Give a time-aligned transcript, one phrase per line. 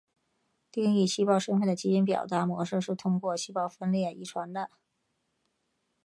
[0.71, 4.71] 定义细胞身份的基因表达模式是通过细胞分裂遗传的。